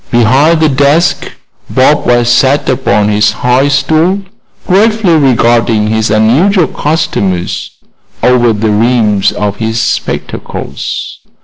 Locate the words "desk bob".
0.67-2.07